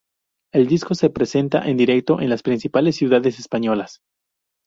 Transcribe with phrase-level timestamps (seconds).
[0.51, 3.99] El disco se presenta en directo en las principales ciudades españolas.